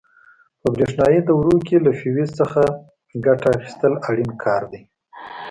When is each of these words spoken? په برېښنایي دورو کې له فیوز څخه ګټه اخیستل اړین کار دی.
په 0.61 0.67
برېښنایي 0.75 1.19
دورو 1.29 1.55
کې 1.67 1.77
له 1.85 1.91
فیوز 1.99 2.29
څخه 2.39 2.61
ګټه 3.25 3.47
اخیستل 3.57 3.93
اړین 4.09 4.31
کار 4.43 4.61
دی. 4.71 4.81